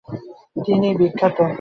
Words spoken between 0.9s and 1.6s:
পুনরায় ক্ষমতা পান।